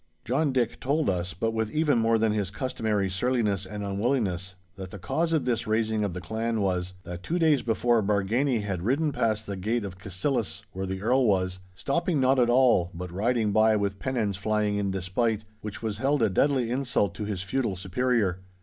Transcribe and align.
John 0.25 0.51
Dick 0.51 0.79
told 0.79 1.11
us, 1.11 1.35
but 1.35 1.51
with 1.53 1.69
even 1.69 1.99
more 1.99 2.17
than 2.17 2.31
his 2.31 2.49
customary 2.49 3.07
surliness 3.07 3.67
and 3.67 3.83
unwillingness, 3.83 4.55
that 4.75 4.89
the 4.89 4.97
cause 4.97 5.31
of 5.31 5.45
this 5.45 5.67
raising 5.67 6.03
of 6.03 6.13
the 6.13 6.21
clan 6.21 6.61
was, 6.61 6.95
that 7.03 7.21
two 7.21 7.37
days 7.37 7.61
before 7.61 8.01
Bargany 8.01 8.63
had 8.63 8.81
ridden 8.81 9.11
past 9.11 9.45
the 9.45 9.55
gate 9.55 9.85
of 9.85 9.99
Cassillis, 9.99 10.63
where 10.71 10.87
the 10.87 11.03
Earl 11.03 11.27
was—stopping 11.27 12.19
not 12.19 12.39
at 12.39 12.49
all, 12.49 12.89
but 12.95 13.11
riding 13.13 13.51
by 13.51 13.75
with 13.75 13.99
pennons 13.99 14.37
flying 14.37 14.77
in 14.77 14.89
despite, 14.89 15.43
which 15.61 15.83
was 15.83 15.99
held 15.99 16.23
a 16.23 16.31
deadly 16.31 16.71
insult 16.71 17.13
to 17.13 17.25
his 17.25 17.43
feudal 17.43 17.75
superior. 17.75 18.39